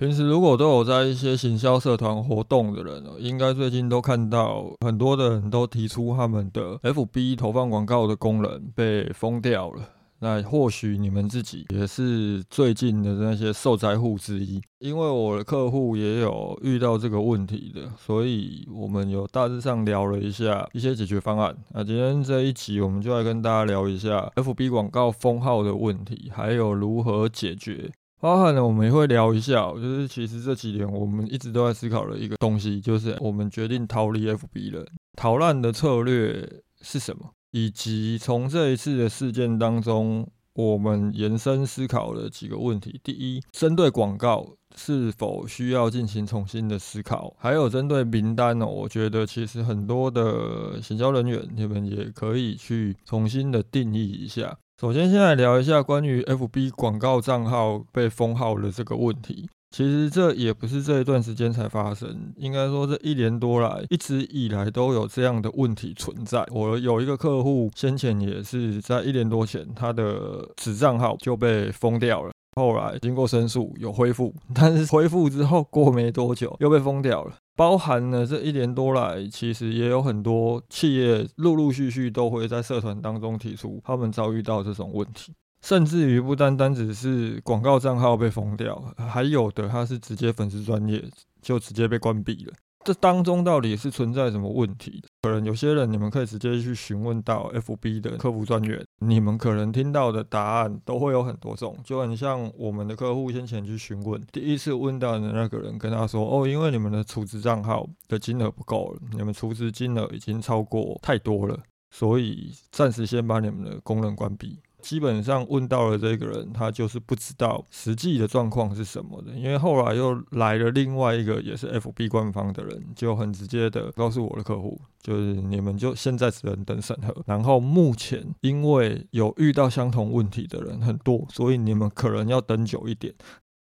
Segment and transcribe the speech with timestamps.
[0.00, 9.82] 平时如果都有在一些行销社团活动的人，应该最近都看到很多的人都提出他们的 FB 投放广告的功能被封掉了。
[10.20, 21.54] 那或许你们自己也是最近的那些受灾户之一，因为我的客户也有遇到这个问题的，所以我们有大致上聊了一下一些解决方案。
[21.74, 27.90] 那今天这一集我们就来跟大家聊一下 FB 广告封号的问题，还有如何解决。
[28.20, 43.00] 包含了我们也会聊一下，就是其实这几年我们一直都在思考的一个东西，就是我们决定逃离 FB 了，逃难的策略是什么，以及从这一次的事件当中，我们延伸思考了几个问题。
[43.02, 47.34] 第一，针对广告是否需要进行重新的思考？
[47.38, 48.66] 还有针对名单呢？
[48.66, 54.58] 我觉得其实很多的行销人员，你们也可以去重新的定义一下。
[54.80, 59.46] 首先，先来聊一下关于 FB 广告账号被封号的这个问题。
[59.76, 66.46] 其实这也不是这一段时间才发生，应该说这一年多来，一直以来都有这样的问题存在。
[66.50, 72.30] 我有一个客户，先前也是在一年多前，他的子账号就被封掉了。
[72.56, 77.34] 后来经过申诉有恢复，但是恢复之后过没多久又被封掉了。
[77.60, 91.04] 包含了这一年多来，其实也有很多企业陆陆续续都会在社团当中提出他们遭遇到这种问题，甚至于不单单只是广告账号被封掉，还有的他是直接粉丝专业
[91.42, 92.54] 就直接被关闭了。
[92.82, 95.02] 这当中到底是存在什么问题？
[95.22, 101.76] 可能有些人你们可以直接去询问到 FB 的客服专员，你们可能听到的答案都会有很多种。
[101.84, 111.58] 就很像我们的客户先前去询问，第一次问到的那个人跟他说：“哦，因为你们的储值账号的金额不够了，你们储值金额已经超过太多了，
[111.90, 119.32] 所以暂时先把你们的功能关闭。”基本上问到了这个人，他就是不知道实际的状况是什么的。
[119.32, 127.14] 因为后来又来了另外一个也是 FB 官方的人，就很直接的告诉我的客户，就是你们就现在只能等审核。
[127.26, 133.14] 然后目前因为有遇到相同问题的人很多，所以你们可能要等久一点。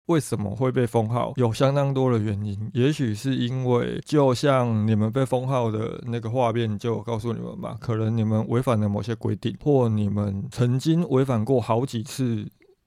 [0.06, 1.32] 为什么会被封号？
[1.36, 12.46] 有相当多的原因，也许是因为就像你们被封号的那个画面就告诉你们吧，可能你们违反了某些规定，或你们曾经违反过好几次。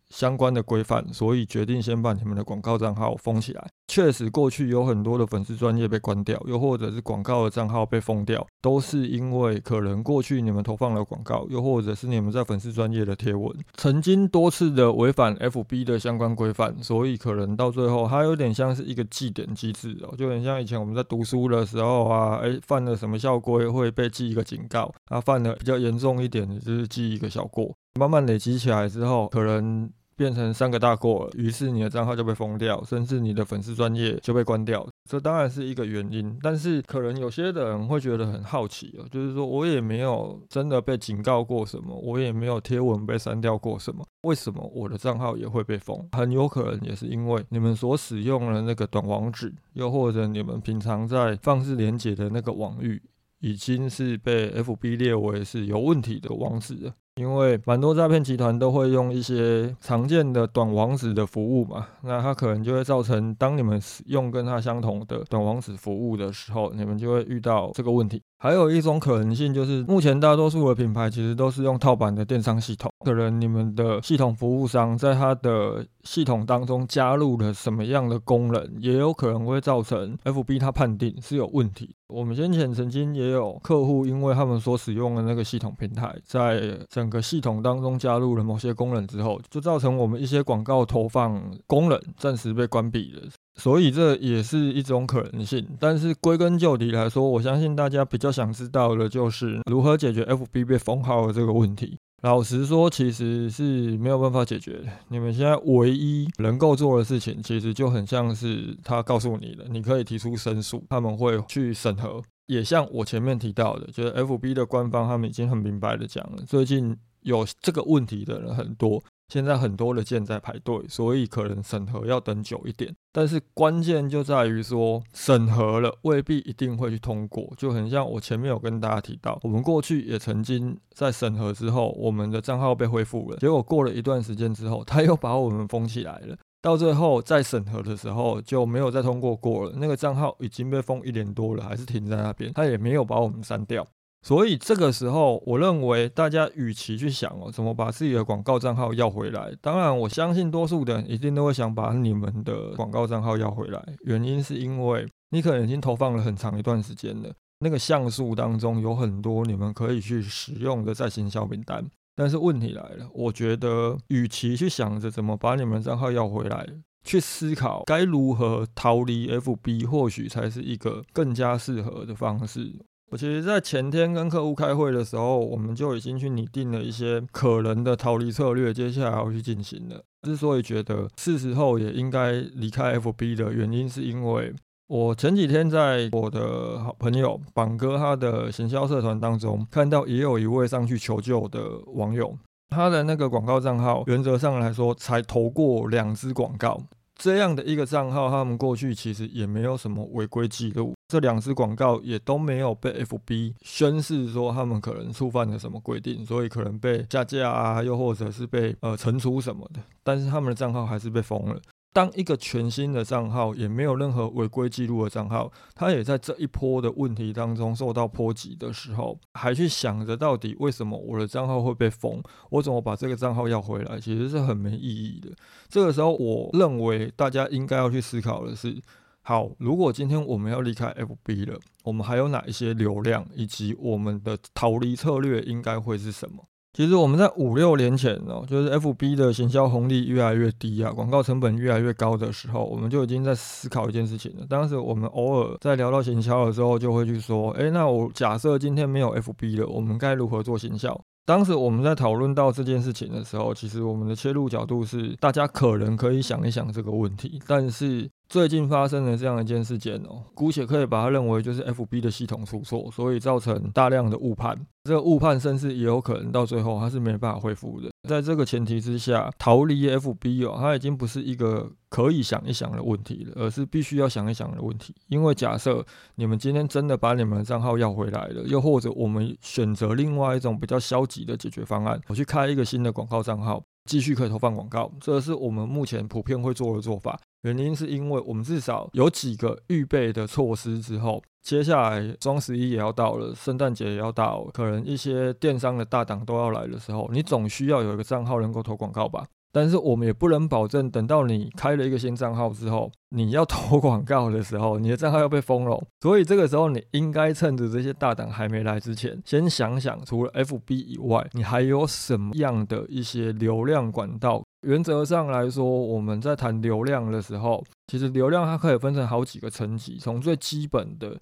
[0.10, 3.68] 相关的规范，所以决定先把你们的广告账号封起来。
[3.88, 29.90] 确实，过去有很多的粉丝专业被关掉，又或者是广告的账号被封掉，都是因为可能过去你们投放了广告，又或者是你们在粉丝专业的贴文曾经多次的违反 FB 的相关规范，所以可能到最后它有点像是一个记点机制哦，就很像以前我们在读书的时候啊，哎犯了什么校规会被记一个警告，啊犯了比较严重一点就是记一个小过，慢慢累积起来之后，可能。
[30.20, 34.86] 变成三个大过了，于是你的账号就被封掉，甚至你的粉丝专业就被关掉。
[35.10, 46.06] 这当然是一个原因，但是可能有些人会觉得很好奇哦，就是说我也没有真的被警告过什么，我也没有贴文被删掉过什么，为什么我的账号也会被封？
[46.12, 53.02] 很有可能也是因为你们所使用的那个短网址，又或者你们平常在放置连接的那个网域，
[53.40, 56.94] 已经是被 FB 列为是有问题的网址了。
[57.20, 68.22] 因为蛮多诈骗集团都会用一些常见的短网址的服务嘛，那它可能就会造成，当你们使用跟它相同的短网址服务的时候，你们就会遇到这个问题。
[68.42, 81.94] 还有一种可能性就是，目前大多数的品牌其实都是用套版的电商系统，可能你们的系统服务商在它的系统当中加入了什么样的功能，也有可能会造成 FB 它判定是有问题。
[82.08, 93.24] 我们先前曾经也有客户，因为他们所使用的那个系统平台，在整个系统当中加入了某些功能之后，就造成我们一些广告投放功能暂时被关闭了。
[93.56, 95.68] 所以这也是一种可能性。
[95.80, 101.98] 但是归根究底来说，我相信大家比较想知道的就是如何解决 FB 被封号的这个问题。
[102.22, 104.88] 老实说，其实是没有办法解决的。
[105.08, 112.22] 你们现在唯一能够做的事情，其实就很像是他告诉你的，你可以提出申诉，他们会去审核。
[112.50, 119.02] 也像我前面提到的，就是 FB 的官方，他们已经很明白的讲了，最近有这个问题的人很多。
[119.32, 122.92] 现在很多的件在排队，所以可能审核要等久一点。
[123.12, 136.36] 但是关键就在于说，审核了未必一定会去通过，就很像我前面有跟大家提到，我们过去也曾经在审核之后，我们的账号被恢复了，结果过了一段时间之后，他又把我们封起来了。
[136.62, 143.86] 到最后再审核的时候就没有再通过过了，那个账号已经被封一年多了，还是停在那边，他也没有把我们删掉。
[144.22, 153.82] 所以这个时候，我认为大家与其去想哦，怎么把自己的广告账号要回来，当然我相信多数的人一定都会想把你们的广告账号要回来。
[154.04, 161.90] 原因是因为你可能已经投放了很长一段时间了，那个像素当中有很多你们可以去使用的在行销名单。
[162.20, 166.68] 但是问题来了，我觉得与其去想着怎么把你们账号要回来，
[167.02, 172.76] 去思考该如何逃离 FB，或许才是一个更加适合的方式。
[173.10, 180.04] 我其实，在前天跟客户开会的时候，我们就已经去拟定了一些可能的逃离策略，接下来要去进行了。
[180.24, 184.54] 之所以觉得是时候也应该离开 FB 的原因，是因为
[184.90, 191.62] 我前几天在我的好朋友榜哥他的行销社团当中，看到也有一位上去求救的
[191.94, 192.36] 网友，
[192.70, 196.82] 他的那个广告账号，原则上来说才投过两支广告。
[197.14, 211.62] 这样的一个账号，他们过去其实也没有什么违规记录，这两支广告也都没有被 FB 宣示说他们可能触犯了什么规定，所以可能被下架啊，又或者是被呃惩处什么的，但是他们的账号还是被封了。
[211.92, 222.22] 当一个全新的账号，也没有任何违规记录的账号，他也在这一波的问题当中受到波及的时候，还去想着到底为什么我的账号会被封，
[222.52, 225.32] 我怎么把这个账号要回来，其实是很没意义的。
[225.68, 228.80] 这个时候，我认为大家应该要去思考的是：
[229.22, 236.46] 好，如果今天我们要离开 FB 了，我们还有哪一些流量，以及我们的逃离策略应该会是什么？
[236.72, 244.46] 其实我们在五六年前哦，就是 F B 的行销红利越来越低啊，广告成本越来越高的时候，我们就已经在思考一件事情了。
[244.48, 251.00] 当时我们偶尔在聊到行销的时候，就会去说：，哎，那我假设今天没有 F B 了，我们该如何做行销？
[251.26, 258.10] 当时我们在讨论到这件事情的时候，其实我们的切入角度是，大家可能可以想一想这个问题，但是。
[258.30, 264.56] 最近发生的这样一件事件哦，姑且可以把它认为就是 F B 的系统出错，所以造成大量的误判。
[264.84, 267.90] 这个误判甚至也有可能到最后它是没办法恢复的。
[268.08, 274.94] 在这个前提之下，逃离 F B 哦，它已经不是一个可以想一想的问题了，而是必须要想一想的问题。
[275.08, 275.84] 因为假设
[276.14, 283.64] 你们今天真的把你们的账号要回来了，又或者我们选择另外一种比较消极的解决方案，我去开一个新的广告账号。
[283.86, 287.20] 继续可以投放广告，这是我们目前普遍会做的做法。
[287.44, 299.26] 原因是因为我们至少有几个预备的措施之后，接下来双十一也要到了，圣诞节也要到了，可能一些电商的大档都要来的时候，你总需要有一个账号能够投广告吧。
[299.52, 305.84] 但是我们也不能保证，等到你开了一个新账号之后，你要投广告的时候，你的账号要被封了。
[306.02, 314.44] 所以这个时候，你应该趁着这些大档还没来之前，先想想，除了 FB 以外，你还有什么样的一些流量管道？
[314.62, 321.18] 原则上来说，我们在谈流量的时候，其实流量它可以分成好几个层级，从最基本的。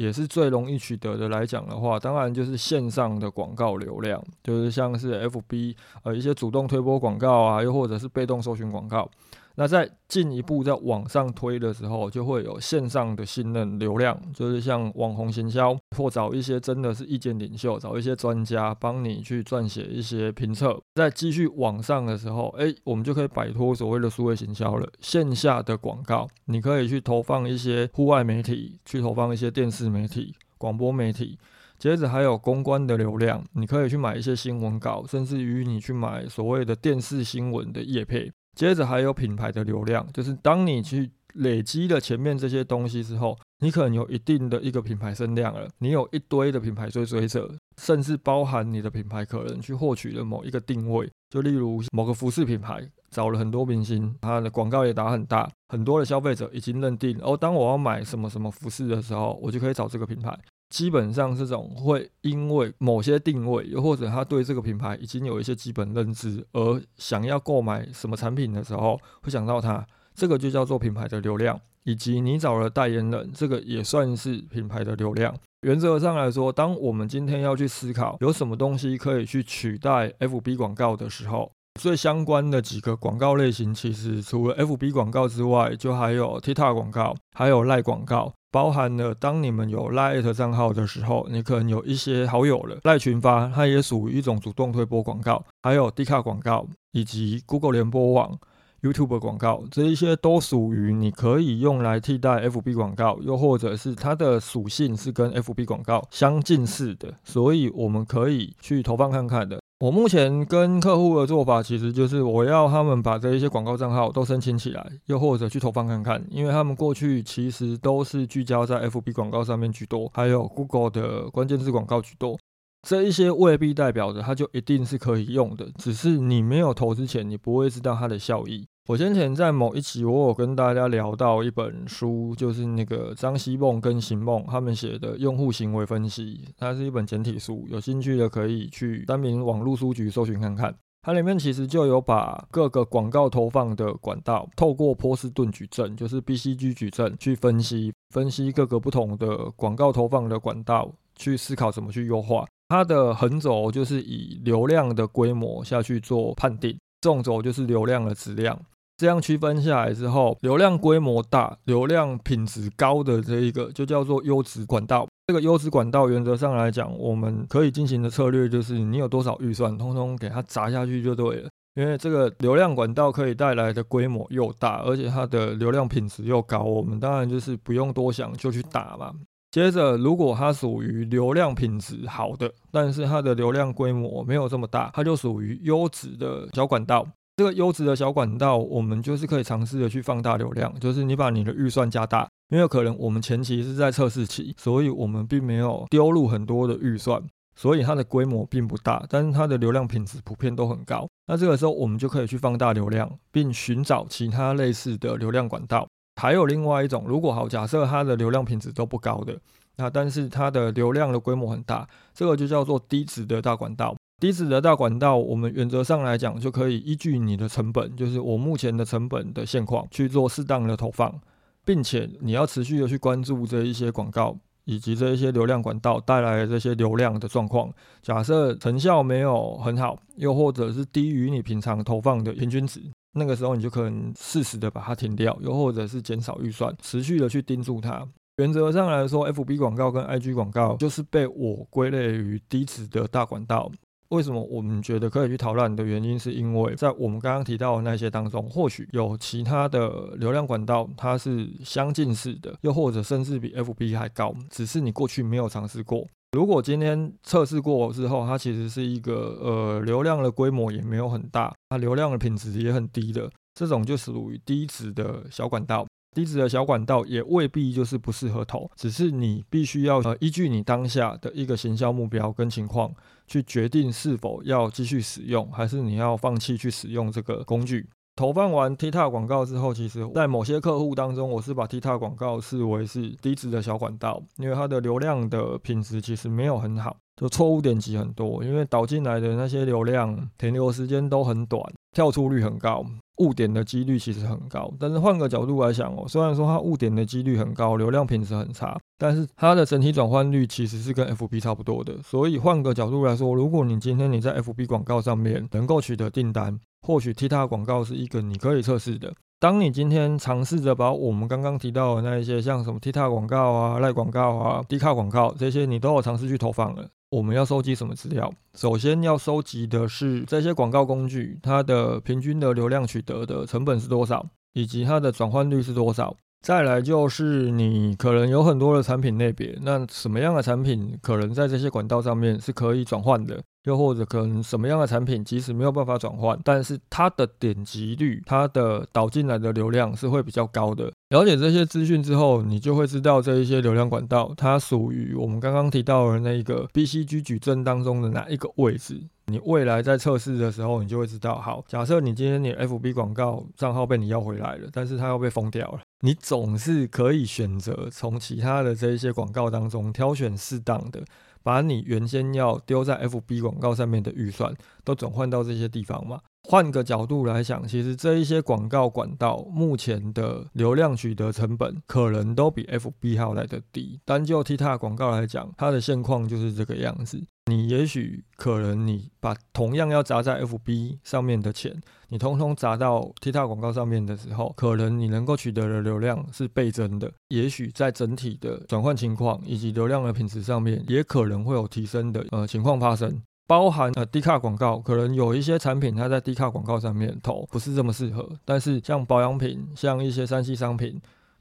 [0.00, 5.74] 也是最容易取得的来讲的话，当然就是线上的广告流量，就是像是 FB
[6.04, 9.10] 呃一些主动推播广告啊，又或者是被动搜寻广告。
[9.60, 20.80] 那在进一步在往上推的时候，就会有线上的信任流量，就是像网红行销，或找一些真的是意见领袖，找一些专家帮你去撰写一些评测。
[20.94, 24.88] 在继续往上的时候，哎，我们就可以摆脱所谓的数位行销了。
[25.00, 31.36] 线下的广告，你可以去投放一些户外媒体，去投放一些电视媒体、广播媒体。
[31.80, 38.30] 接着还有公关的流量，你可以去买一些新闻稿，甚至于你去买所谓的电视新闻的页配。
[38.58, 47.48] 接着还有品牌的流量，就是当你去累积了前面这些东西之后，你可能有一定的一个品牌声量了，你有一堆的品牌追随者，
[47.80, 60.38] 甚至包含你的品牌可能去获取了某一个定位，就例如某个服饰品牌找了很多明星，他的广告也打很大，很多的消费者已经认定，哦，当我要买什么什么服饰的时候，我就可以找这个品牌。
[60.70, 71.58] 基本上这种会因为某些定位，又或者他对这个品牌已经有一些基本认知，而想要购买什么产品的时候，会想到它，这个就叫做品牌的流量。
[71.84, 75.34] 以及你找了代言人，这个也算是品牌的流量。
[75.62, 88.34] 原则上来说，当我们今天要去思考有什么东西可以去取代 FB 广告的时候，最相关的几个广告类型，其实除了 FB 广告之外，就还有 TikTok 广告，还有赖广告。
[88.50, 98.38] 包含了当你们有 Lite 账号的时候，你可能有一些好友了，赖群发，它也属于一种主动推播广告，还有 D 卡广告以及 Google 联播网。
[98.80, 109.58] YouTube 广告这一些都属于你可以用来替代 FB 广告，又或者是它的属性是跟 FB 广告相近似的，所以我们可以去投放看看的。
[109.80, 122.36] 我目前跟客户的做法其实就是我要他们把这一些广告账号都申请起来，又或者去投放看看，因为他们过去其实都是聚焦在 FB 广告上面居多，还有 Google 的关键字广告居多。
[122.82, 128.66] 这一些未必代表着它就一定是可以用的，只是你没有投之前，你不会知道它的效益。
[128.88, 140.74] 我先前在某一期，我有跟大家聊到一本书，就是那个张希梦跟邢梦他们写的用户行为分析，它是一本简体书，有兴趣的可以去三明网络书局搜寻看看。
[141.02, 152.46] 它里面其实就有把各个广告投放的管道，透过波士顿矩阵，就是 BCG 矩阵去分析，分析各个不同的广告投放的管道，去思考怎么去优化。
[152.70, 158.58] 它的横轴就是以流量的规模下去做判定，纵轴就是流量的质量。
[158.98, 165.06] 这样区分下来之后，流量规模大、流量品质高的这一个就叫做优质管道。
[165.28, 171.48] 这个优质管道原则上来讲，我们可以进行的策略就是你有多少预算，通通给它砸下去就对了。
[171.76, 179.12] 因为这个流量管道可以带来的规模又大，而且它的流量品质又高，我们当然就是不用多想就去打嘛。
[179.52, 187.06] 接着，如果它属于流量品质好的，但是它的流量规模没有这么大，它就属于优质的小管道。
[187.38, 197.22] 这个优质的小管道，我们就是可以尝试的去放大流量，就是你把你的预算加大，因为可能我们前期是在测试期，所以我们并没有丢入很多的预算，
[197.54, 201.08] 所以它的规模并不大，但是它的流量品质普遍都很高。
[201.28, 205.86] 那这个时候，我们就可以去放大流量，并寻找其他类似的流量管道。
[206.20, 209.38] 还有另外一种，如果好假设它的流量品质都不高的，
[209.76, 213.94] 那但是它的流量的规模很大，这个就叫做低值的大管道。
[214.20, 221.20] 低值的大管道，我们原则上来讲就可以依据你的成本，就是我目前的成本的现况去做适当的投放，
[221.64, 227.72] 并且你要持续的去关注这一些广告以及这一些流量管道带来的这些流量的状况。
[228.02, 232.82] 假设成效没有很好，又或者是低于你平常投放的平均值。
[233.12, 238.06] 那个时候你就可能适时的把它停掉，又或者是减少预算，持续的去盯住它。
[238.38, 243.70] 原则上来说，FB 广告跟 IG 广告就是被我归类于低值的大管道。
[244.10, 256.06] 为什么我们觉得可以去讨论的原因，是因为在我们刚刚提到的那些当中，或许有其他的流量管道，它是相近似的，又或者甚至比 FB 还高，只是你过去没有尝试过。
[256.32, 265.86] 如果今天测试过之后，它其实是一个呃流量的规模也没有很大，它流量的品质也很低的，这种就属于低值的小管道。
[266.16, 272.92] 低值的小管道也未必就是不适合投，只是你必须要呃依据你当下的一个行销目标跟情况，
[273.28, 277.88] 去决定是否要继续使用，还是你要放弃去使用这个工具。
[278.16, 291.62] 投放完 TikTok 广告之后，其实，在某些客户当中，我是把 TikTok 广告视为是低值的小管道，因为它的流量的品质其实没有很好，就错误点击很多，因为导进来的那些流量停留时间都很短，
[291.98, 292.86] 跳出率很高，
[293.16, 294.72] 误点的几率其实很高。
[294.78, 302.00] 但是换个角度来想哦，虽然说它误点的几率很高，流量品质很差，但是它的整体转换率其实是跟 FB 差不多的。
[302.04, 306.56] 所以换个角度来说，如果你今天你在 FB 广告上面能够取得订单，
[306.86, 309.12] 或许 TikTok 广告是一个你可以测试的。
[309.40, 316.88] 当你今天尝试着把我们刚刚提到的那一些，像什么 TikTok 广告啊、赖广告啊、低卡广告这些，你都有尝试去投放了。
[317.10, 318.30] 我们要收集什么资料？
[318.54, 326.14] 首先要收集的是这些广告工具它的平均的流量取得的成本是多少，以及它的转换率是多少。
[326.44, 333.42] 再来就是你可能有很多的产品类别，那什么样的产品可能在这些管道上面是可以转换的？
[333.68, 340.90] 又或者可能什么样的产品即使没有办法转换，但是它的点击率、它的导进来的流量是会比较高的。
[341.10, 349.00] 了解这些资讯之后，你就会知道这一些流量管道它属于我们刚刚提到的那一个 BCG 矩阵当中的哪一个位置。
[349.26, 351.38] 你未来在测试的时候，你就会知道。
[351.38, 361.02] 好，假设你今天你 FB 广告账号被你要回来了，但是它要被封掉了，你总是可以选择从其他的这一些广告当中挑选适当的。
[361.48, 366.20] 把你原先要丢在 FB 广告上面的预算都转换到这些地方嘛？
[366.42, 373.98] 换个角度来想，其实这一些广告管道目前的流量取得成本可能都比 FB 还要来的低。
[374.04, 377.18] 单就 TikTok 广告来讲，它的现况就是这个样子。
[377.48, 387.10] 你也许可能你把同样要砸在 FB 上面的钱，你通通砸到 TikTok 广告上面的时候，可能你能够取得的流量是倍增的。
[387.28, 393.20] 也许在整体的转换情况以及流量的品质上面，也可能会有提升的呃情况发生。
[393.46, 401.00] 包含呃低卡广告，可能有一些产品它在低卡广告上面投不是这么适合，但是像保养品，像一些三 C 商品。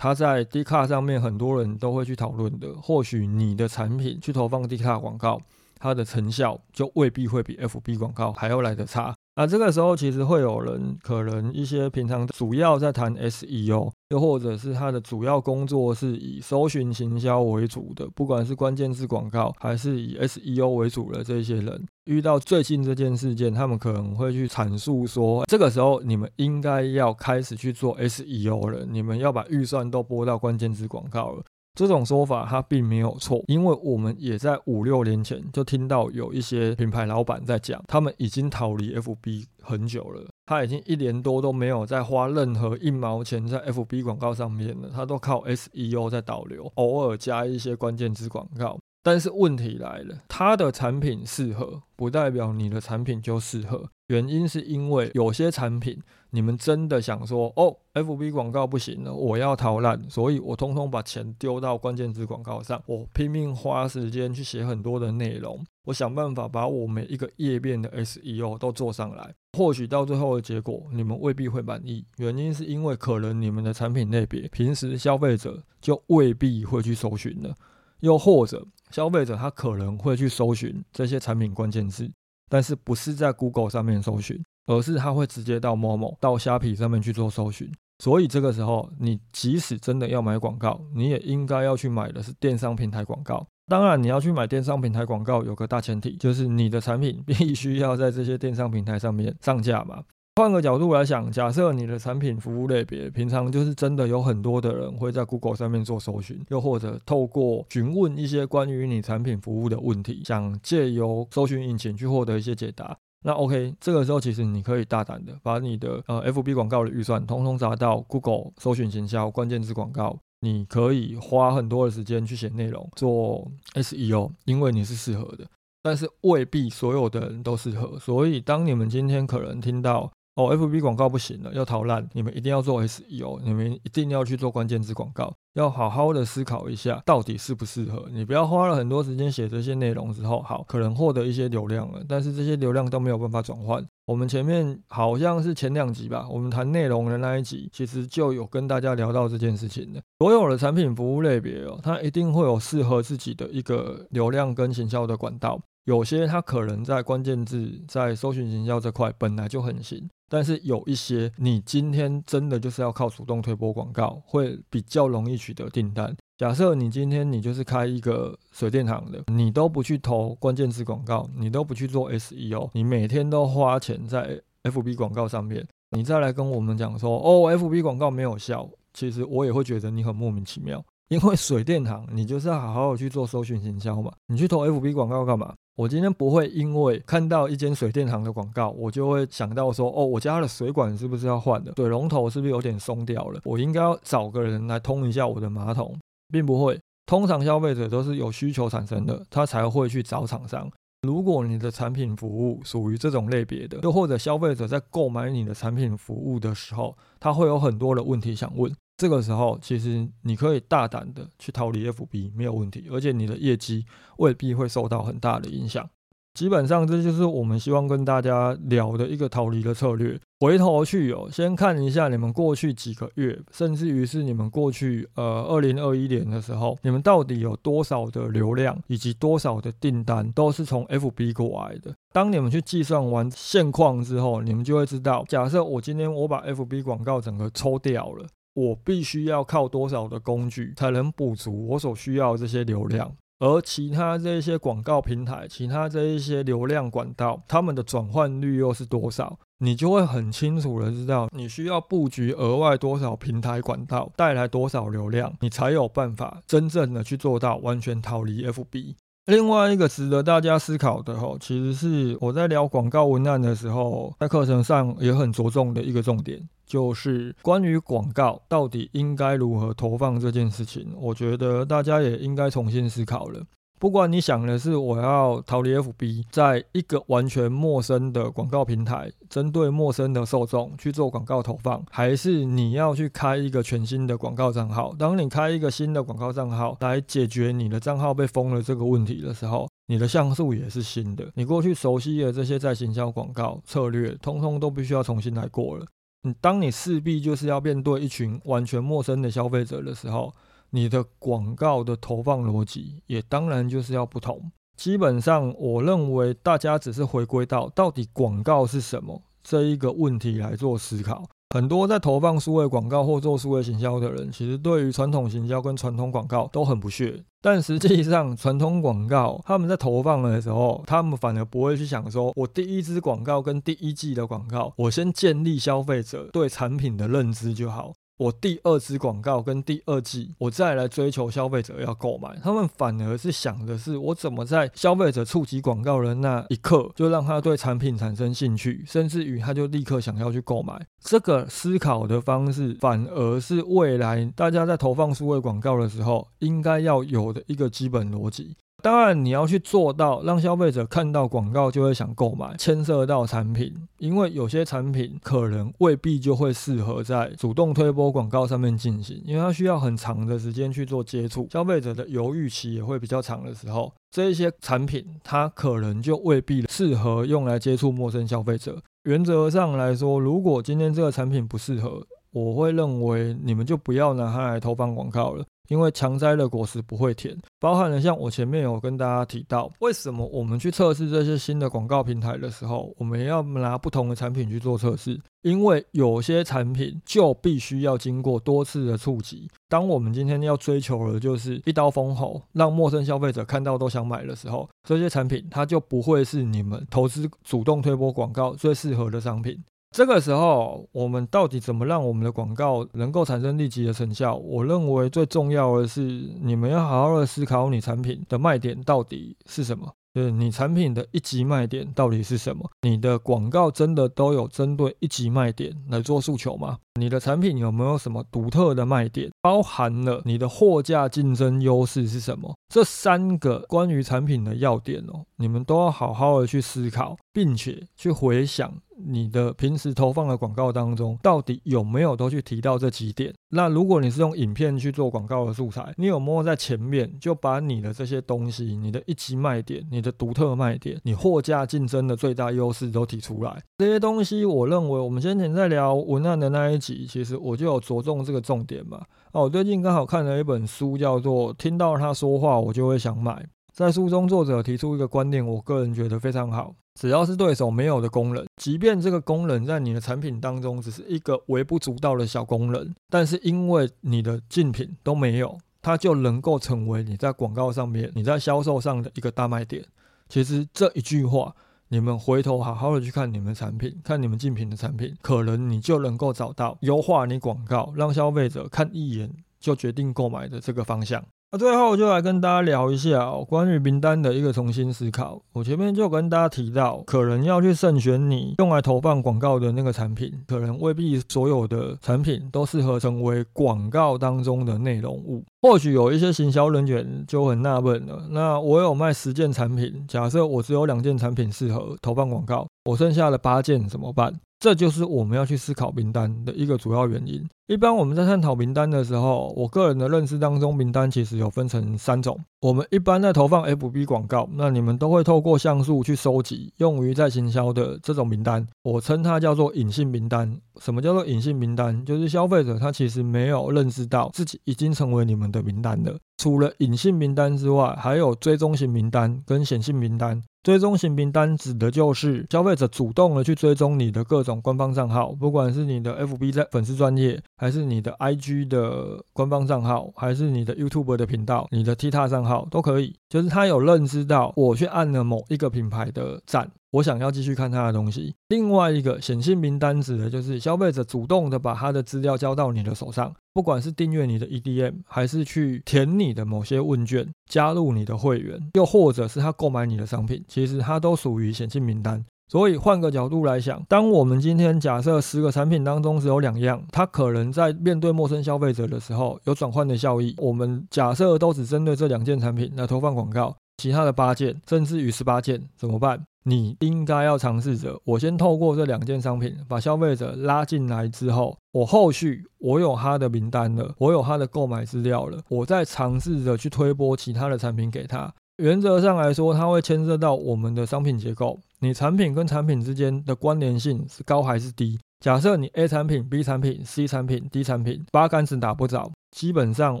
[0.00, 5.42] 它在 D 卡上面很多人都会去讨论的，或许你的产品去投放 D 卡广告，
[5.78, 9.14] 它的成效就未必会比 FB 广告还要来得差。
[9.36, 31.44] 那这个时候其实会有人可能一些平常主要在谈 SEO，又或者是他的主要工作是以搜寻行销为主的，不管是关键字广告还是以 SEO 为主的这些人，遇到最近这件事件，他们可能会去阐述说，这个时候你们应该要开始去做 SEO 了，你们要把预算都拨到关键字广告了。
[31.78, 48.76] 这种说法它并没有错，因为我们也在五六年前就听到有一些品牌老板在讲，他们已经逃离 FB 很久了，他已经一年多都没有再花任何一毛钱在 FB 广告上面了，他都靠 SEO 在导流，偶尔加一些关键字广告。
[49.04, 53.88] 但是问题来了，他的产品适合，不代表你的产品就适合。
[54.08, 56.00] 原因是因为有些产品，
[56.30, 69.34] 你们真的想说，哦，FB 广告不行了，我要逃烂，所以我通通把钱丢到关键字广告上，我拼命花时间去写很多的内容，我想办法把我每一个页面的 SEO 都做上来。
[69.58, 72.02] 或许到最后的结果，你们未必会满意。
[72.16, 77.54] 原因是因为可能你们的产品类别，平时消费者就未必会去搜寻了，
[78.00, 82.10] 又或者消费者他可能会去搜寻这些产品关键字。
[82.48, 87.70] 但是不是在 Google 上面搜寻，而是它会直接到某某、到虾皮上面去做搜寻。
[88.00, 93.44] 所以这个时候，你即使真的要买广告，你也应该要去买的是电商平台广告。
[93.66, 100.02] 当然，你要去买电商平台广告，有个大前提，就是你的产品 必须要在这些电商平台上面上架嘛。
[100.38, 125.44] 换个角度来想，假设你的产品服务类别平常就是真的有很多的人会在 Google 上面做搜寻，又或者透过询问一些关于你产品服务的问题，想借由搜寻引擎去获得一些解答，那 OK，这个时候其实你可以大胆的把你的呃 FB 广告的预算通通砸到 Google 搜寻行销关键字广告，你可以花很多的时间去写内容做 SEO，因为你是适合的，
[125.82, 130.08] 但是未必所有的人都适合，所以当你们今天可能听到。
[130.38, 138.06] 哦，FB 广告不行了，要逃烂，你们一定要做 SEO，你们一定要去做关键字广告，要好好的思考一下，到底适不适合。
[138.12, 143.84] 你不要花了很多时间写这些内容之后，好，可能获得一些流量了，但是这些流量都没有办法转换。
[144.06, 150.00] 我们前面好像是前两集吧，我们谈内容的那一集，其实就有跟大家聊到这件事情的。
[150.20, 155.60] 所有的产品服务类别哦，它一定会有适合自己的一个流量跟行销的管道。
[155.84, 166.14] 有些它可能在关键字、在搜寻营销这块本来就很行，但是有一些你今天真的就是要靠主动推播广告，会比较容易取得订单。
[166.36, 180.84] 假设你今天你就是开一个水电行的，你都不去投关键字广告，你都不去做 SEO，你每天都花钱在 FB 广告上面，你再来跟我们讲说哦，FB 广告没有效，其实我也会觉得你很莫名其妙。
[181.08, 184.12] 因为水电行，你就是要好好的去做搜寻行销嘛。
[184.26, 185.54] 你去投 FB 广告干嘛？
[185.78, 191.72] 我今天不会因为看到一间水电行的广告，我就会想到说，哦，我家的水管是不是要换的？
[191.76, 193.40] 水龙头是不是有点松掉了？
[193.44, 195.96] 我应该要找个人来通一下我的马桶，
[196.32, 196.76] 并不会。
[197.06, 200.68] 通常消费者都是有需求产生的，他才会去找厂商。
[201.06, 208.74] 如果你的产品服务属于这种类别的，又或者消费者在购买你的产品服务的时候，他会有很多的问题想问。
[208.98, 213.86] 这个时候，其实你可以大胆的去逃离 FB 没有问题，而且你的业绩
[214.18, 215.88] 未必会受到很大的影响。
[216.34, 220.20] 基本上，这就是我们希望跟大家聊的一个逃离的策略。
[220.40, 231.92] 回头去哦，先看一下你们过去几个月，甚至于是你们过去呃二零二一年的时候，你们到底有多少的流量以及多少的订单都是从 FB 过来的。
[232.12, 238.26] 当你们去计算完现况之后，你们就会知道，假设我今天我把 FB 广告整个抽掉了。
[238.58, 243.14] 我必须要靠多少的工具才能补足我所需要这些流量？
[243.38, 249.38] 而其他这些广告平台、其他这一些流量管道，他们的转换率又是多少？
[249.58, 258.96] 你就会很清楚的知道，你需要布局额外多少平台管道，带来多少流量，你才有办法真正的去做到完全逃离 FB。
[259.28, 270.94] 另外一个值得大家思考的哈，其实是我在聊广告文案的时候，在课程上也很着重的一个重点，就是关于广告到底应该如何投放这件事情。
[270.96, 273.42] 我觉得大家也应该重新思考了。
[273.78, 295.86] 不管你想的是我要逃离 FB，在一个完全陌生的广告平台，针对陌生的受众去做广告投放，还是你要去开一个全新的广告账号，当你开一个新的广告账号来解决你的账号被封了这个问题的时候，你的像素也是新的，你过去熟悉的这些在行销广告策略，通通都必须要重新来过了。
[296.22, 300.34] 你当你势必就是要面对一群完全陌生的消费者的时候。
[300.70, 304.50] 你的广告的投放逻辑也当然就是要不同。
[304.76, 311.24] 基本上，我认为大家只是回归到到底广告是什么这一个问题来做思考。
[311.54, 317.24] 很多在投放数位广告或做数位行销的人，其实对于传统行销跟传统广告都很不屑。
[317.40, 327.94] 但实际上，传统广告他们在投放的时候，他们反而不会去想说，我第一支广告跟第一季的广告，我先建立消费者对产品的认知就好。
[328.18, 340.84] 我第二支广告跟第二季，我再来追求消费者要购买，他们反而是想的是我怎么在消费者触及广告的那一刻，就让他对产品产生兴趣，甚至于他就立刻想要去购买。
[341.00, 348.56] 这个思考的方式，反而是未来大家在投放数位广告的时候，应该要有的一个基本逻辑。
[348.80, 368.80] 当然，你要去做到让消费者看到广告就会想购买，牵涉到产品，因为有些产品可能未必就会适合在主动推播广告上面进行，因为它需要很长的时间去做接触，消费者的犹豫期也会比较长的时候，这一些产品它可能就未必适合用来接触陌生消费者。
[369.02, 375.44] 原则上来说，如果今天这个产品不适合，我会认为你们就不要拿它来投放广告了。
[375.68, 385.20] 因为强摘的果实不会甜，包含了像我前面有跟大家提到，为什么我们去测试这些新的广告平台的时候，我们要拿不同的产品去做测试？
[385.42, 389.48] 因为有些产品就必须要经过多次的触及。
[389.68, 399.62] 当我们今天要追求的就是一刀封喉，让陌生消费者看到都想买的时候，这些产品它就不会是你们投资主动推播广告最适合的商品。
[399.90, 404.36] 这个时候，我们到底怎么让我们的广告能够产生立即的成效？
[404.36, 406.00] 我认为最重要的是，
[406.42, 409.92] 你们要好好的思考你产品的卖点到底是什么。
[410.14, 412.68] 就是你产品的一级卖点到底是什么？
[412.82, 416.78] 你的广告真的都有针对一级卖点来做诉求吗？
[416.98, 419.30] 你的产品有没有什么独特的卖点？
[419.40, 422.52] 包含了你的货架竞争优势是什么？
[422.68, 428.72] 这三个关于产品的要点哦，你们都要好好的去思考，并且去回想。
[429.00, 433.32] 你的平时投放的广告当中，到底有没有都去提到这几点？
[433.50, 443.62] 那如果你是用影片去做广告的素材，你有没有在前面就把你的这些东西、你的一级卖点、你的独特卖点、你货架竞争的最大优势都提出来？
[443.78, 449.00] 这些东西，我认为我们先前在聊文案的那一集，其实我就有着重这个重点嘛。
[449.30, 453.32] 哦，我最近刚好看了一本书，叫做《听到他说话，我就会想买》。
[453.78, 456.74] 在书中，作者提出一个观念，我个人觉得非常好。
[456.98, 469.84] 只要是对手没有的功能，即便这个功能在你的产品当中只是一个微不足道的小功能，但是因为你的竞品都没有，它就能够成为你在广告上面、你在销售上的一个大卖点。
[470.28, 471.54] 其实这一句话，
[471.86, 481.24] 你们回头好好的去看你们产品，看你们竞品的产品，可能你就能够找到优化你广告，让消费者看一眼就决定购买的这个方向。
[481.50, 485.40] 那最后就来跟大家聊一下哦，关于名单的一个重新思考。
[485.54, 495.42] 我前面就跟大家提到，可能要去慎选你用来投放广告的那个产品，可能未必所有的产品都适合成为广告当中的内容物。
[495.62, 504.38] 或许有一些行销人员就很纳闷了，那我有卖十件产品，假设我只有两件产品适合投放广告，我剩下的八件怎么办？
[504.58, 507.46] 这就是我们要去思考名单的一个主要原因。
[507.68, 512.38] 一般我们在探讨名单的时候，我个人的认识当中，名单其实有分成三种。
[512.62, 520.58] 我们一般在投放 FB 广告，那你们都会透过像素去收集用于在行销的这种名单，我称它叫做隐性名单。
[520.80, 522.04] 什么叫做隐性名单？
[522.04, 526.16] 就是消费者他其实没有认识到自己已经成为你们的名单了。
[526.38, 530.42] 除了隐性名单之外，还有追踪型名单跟显性名单。
[530.62, 543.16] 追踪型名单指的就是消费者主动的去追踪你的各种官方账号，不管是你的 FB 在粉丝专业，还是你的 IG 的官方账号，还是你的 YouTube 的频道、你的 TikTok 账号都可以。
[543.28, 546.70] 就是他有认知到我去按了某一个品牌的赞。
[546.92, 548.34] 我想要继续看他的东西。
[548.48, 562.24] 另外一个显性名单指的就是消费者主动的把他的资料交到你的手上，不管是订阅你的 EDM，还是去填你的某些问卷，加入你的会员，又或者是他购买你的商品，其实他都属于显性名单。
[562.50, 573.54] 所以换个角度来想，当我们今天假设十个产品当中只有两样，它可能在面对陌生消费者的时候有转换的效益，我们假设都只针对这两件产品来投放广告。
[573.78, 576.22] 其他的八件，甚至于十八件怎么办？
[576.44, 588.32] 你应该要尝试着，我先透过这两件商品把消费者拉进来之后，我后续我有他的名单了，我有他的购买资料了，我再尝试着去推播其他的产品给他。
[588.56, 594.98] 原则上来说，它会牵涉到我们的商品结构，你产品跟产品之间的关联性是高还是低？
[595.20, 600.00] 假设你 A 产品、B 产品、C 产品、D 产品八竿子打不着，基本上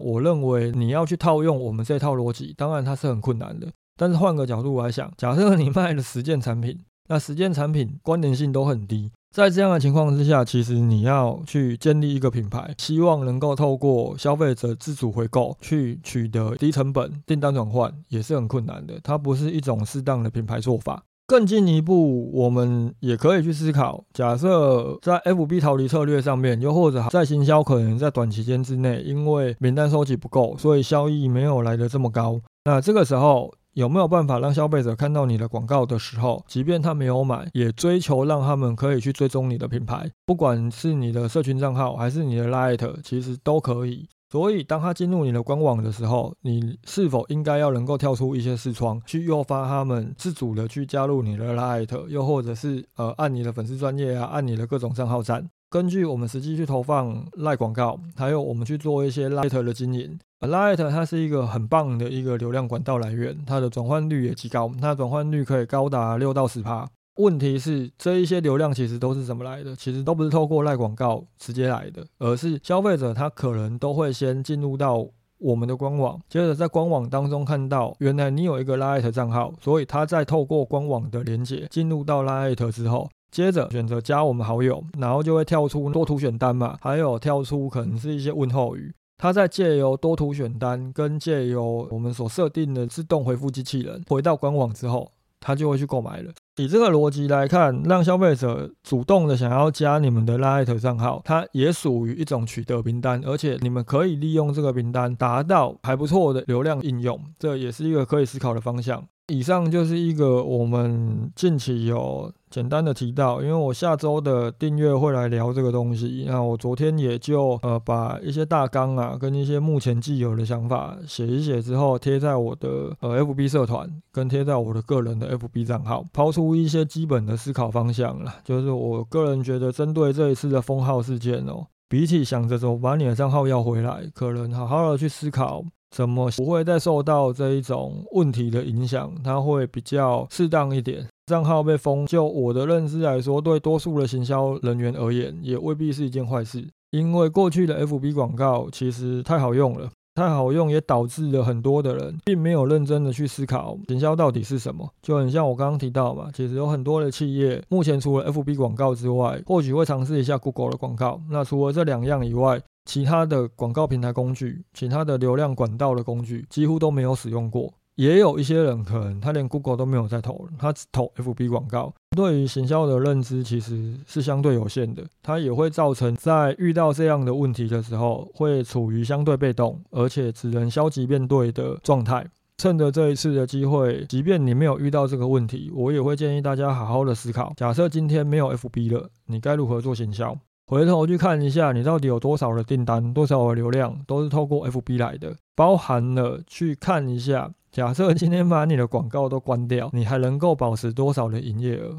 [0.00, 3.66] 我认为你要去套用我们这套逻辑，当然它是很困难的。
[3.96, 6.78] 但是换个角度来想，假设你卖了十件产品，
[7.08, 19.00] 那十件产品关联性都很低，在这样的情况之下，其实你要去建立一个品牌，希望能够透过消费者自主回购去取得低成本订单转换，也是很困难的。
[19.02, 21.02] 它不是一种适当的品牌做法。
[21.28, 33.54] 更进一步，我们也可以去思考，假设在 FB 逃离策略上面，又或者在行销可能在短期间之内，因为名单收集不够，所以效益没有来的这么高，那这个时候。
[33.74, 44.08] 有没有办法让消费者看到你的广告的时候，即便他没有买，也追求让他们可以去追踪你的品牌，不管是你的社群账号还是你的 Light，其实都可以。
[44.30, 55.48] 所以，当他进入你的官网的时候，你是否应该要能够跳出一些视窗，去诱发他们自主的去加入你的 Light，又或者是呃按你的粉丝专业啊，按你的各种账号赞。
[55.70, 66.86] 根据我们实际去投放赖广告，还有我们去做一些 Light 的经营，Light 它是一个很棒的一个流量管道来源，它的转换率也极高，它的转换率可以高达六到十趴。
[67.18, 69.76] 问题是这一些流量其实都是怎么来的？
[69.76, 75.06] 其实都不是透过赖广告直接来的，而是消费者他可能都会先进入到
[75.38, 83.08] 我们的官网，接着在官网当中看到原来你有一个 Light 账号，所以他在透过官网的连接进入到 Light 之后。
[83.30, 88.90] 接着选择加我们好友，然后就会跳出多图选单嘛，还有跳出可能是一些问候语。
[89.18, 96.32] 它在借由多图选单跟借由我们所设定的自动回复机器人回到官网之后，他就会去购买了。
[96.58, 109.04] 以这个逻辑来看，让消费者主动的想要加你们的 Light 账号，它也属于一种取得名单，而且你们可以利用这个名单达到还不错的流量应用，这也是一个可以思考的方向。
[109.28, 116.24] 以上就是一个我们近期有简单的提到，因为我下周的订阅会来聊这个东西。
[116.28, 128.34] 那我昨天也就呃把一些大纲啊，跟一些目前既有的想法写一写之后，贴在我的呃 FB 社团，跟贴在我的个人的 FB 账号，抛出一些基本的思考方向了。
[128.44, 135.62] 就是我个人觉得，针对这一次的封号事件哦，比起想着怎么把你的账号要回来，可能好好的去思考。
[135.90, 139.12] 怎么不会再受到这一种问题的影响？
[139.24, 141.06] 它会比较适当一点。
[141.26, 146.66] 账号被封，就我的认知来说，对多数的行销人员而言，也未必是一件坏事。
[146.90, 149.90] 因为过去的 FB 广告其实太好用了。
[150.14, 161.20] 太好用也导致了很多的人并没有认真的去思考行销到底是什么，就很像我刚刚提到嘛，其实有很多的企业目前除了 FB 广告之外，或许会尝试一下 Google 的广告。
[161.30, 167.70] 那除了这两样以外，其他的广告平台工具、其他的流量管道的工具几乎都没有使用过。
[167.96, 171.92] 也有一些人可能他连 Google 都没有在投，他只投 FB 广告。
[172.16, 182.26] 对于行销的认知其实是相对有限的，它也会造成在遇到这样的问题的时候，会处于相对被动，而且只能消极面对的状态。
[182.56, 190.36] 趁着这一次的机会，即便你没有遇到这个问题，我也会建议大家好好的思考：假设今天没有 FB 了，你该如何做行销？
[190.68, 197.50] 回头去看一下，你到底有多少的订单，多少的流量都是透过 FB 来的，包含了去看一下。
[197.72, 201.96] 假设今天把你的广告都关掉，你还能够保持多少的营业额？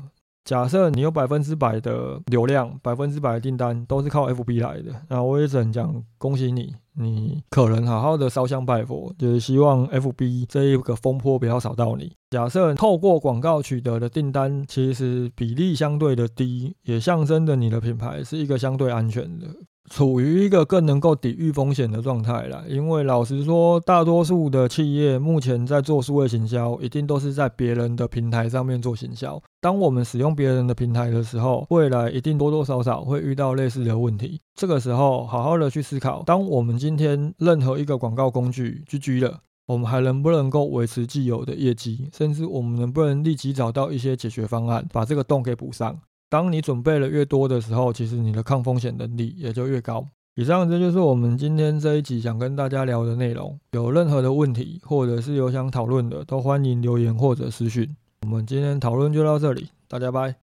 [0.49, 12.11] 假设你有百分之百的流量，百分之百的订单都是靠 FB 来的，那我也只能讲恭喜你，你可能好好的烧香拜佛，就是希望 FB 这一个风波不要扫到你。
[12.31, 19.45] 假设透过广告取得的订单其实比例相对的低，也象征着你的品牌是一个相对安全的。
[19.89, 29.41] 处于一个更能够抵御风险的状态了，因为老实说，大多数的企业目前在做数位行销，一定都是在别人的平台上面做行销。
[29.59, 34.39] 当我们使用别人的平台的时候，未来一定多多少少会遇到类似的问题。
[34.55, 45.99] 这个时候，好好的去思考，当我们今天任何一个广告工具 GG 了，我们还能不能够维持既有的业绩，甚至我们能不能立即找到一些解决方案，把这个洞给补上？
[46.29, 50.05] 当你准备了越多的时候，其实你的抗风险能力也就越高。
[50.35, 53.59] 以上这就是我们今天这一集想跟大家聊的内容。
[53.71, 57.93] 有任何的问题，或者是有想讨论的，都欢迎留言或者私讯。
[58.21, 60.48] 我们今天讨论就到这里，大家拜。